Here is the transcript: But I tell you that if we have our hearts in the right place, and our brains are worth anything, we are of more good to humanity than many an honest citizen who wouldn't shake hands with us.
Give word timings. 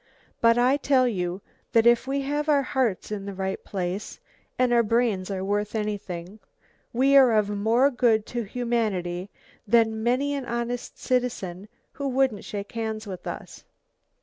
But 0.41 0.57
I 0.57 0.77
tell 0.77 1.07
you 1.07 1.43
that 1.73 1.85
if 1.85 2.07
we 2.07 2.21
have 2.21 2.49
our 2.49 2.63
hearts 2.63 3.11
in 3.11 3.27
the 3.27 3.35
right 3.35 3.63
place, 3.63 4.19
and 4.57 4.73
our 4.73 4.81
brains 4.81 5.29
are 5.29 5.43
worth 5.45 5.75
anything, 5.75 6.39
we 6.91 7.15
are 7.15 7.31
of 7.33 7.51
more 7.51 7.91
good 7.91 8.25
to 8.33 8.41
humanity 8.41 9.29
than 9.67 10.01
many 10.01 10.33
an 10.33 10.47
honest 10.47 10.97
citizen 10.97 11.67
who 11.91 12.07
wouldn't 12.07 12.45
shake 12.45 12.71
hands 12.71 13.05
with 13.05 13.27
us. 13.27 13.63